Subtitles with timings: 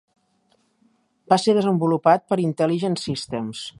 [1.33, 3.63] Va ser desenvolupat per Intelligent Systems.